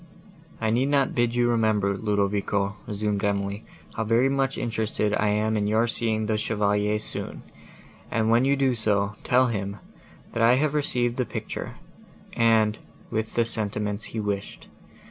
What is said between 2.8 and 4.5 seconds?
resumed Emily, "how very